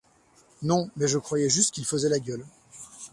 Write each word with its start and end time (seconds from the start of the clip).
Non, 0.63 0.89
mais 0.95 1.07
je 1.07 1.19
croyais 1.19 1.47
juste 1.47 1.75
qu’il 1.75 1.85
faisait 1.85 2.09
la 2.09 2.17
gueule… 2.17 2.43